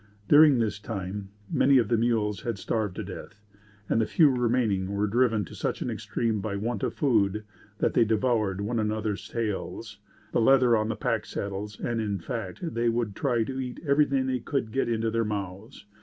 [0.27, 3.45] During this time, many of their mules had starved to death,
[3.87, 7.43] and the few remaining were driven to such an extreme by want of food,
[7.77, 9.99] that they devoured one another's tails,
[10.31, 14.25] the leather on the pack saddles; and, in fact, they would try to eat everything
[14.25, 15.85] they could get into their mouths.